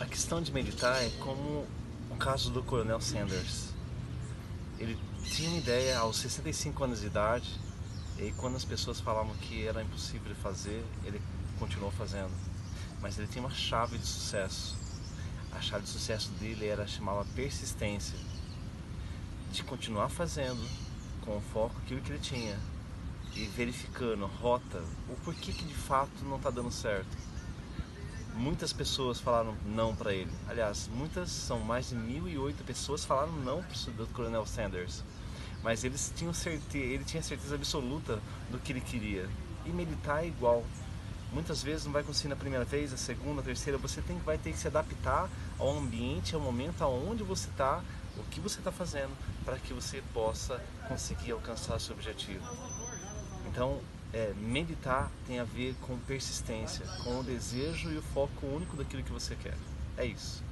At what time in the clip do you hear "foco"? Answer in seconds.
21.52-21.76, 58.02-58.46